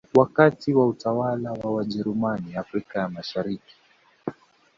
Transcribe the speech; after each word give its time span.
Wakati 0.13 0.73
wa 0.73 0.87
utawala 0.87 1.51
wa 1.51 1.71
Wajerumani 1.71 2.55
Afrika 2.55 2.99
ya 2.99 3.09
Mashariki 3.09 3.75